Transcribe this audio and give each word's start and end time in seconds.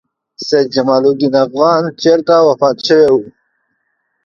سیدجمال 0.47 1.03
الدین 1.09 1.33
افغان 1.45 1.83
چېرته 2.01 2.35
وفات 2.47 2.77
شوی 2.87 3.07
و؟ 3.13 3.17